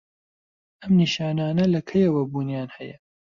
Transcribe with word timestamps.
ئەم 0.81 0.91
نیشانانه 1.01 1.65
لە 1.73 1.81
کەیەوە 1.89 2.21
بوونیان 2.31 2.69
هەیە؟ 2.77 2.95